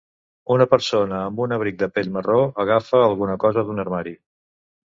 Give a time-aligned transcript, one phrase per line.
[0.53, 4.19] Una persona amb un abric de pell marró agafa alguna cosa d'un armari.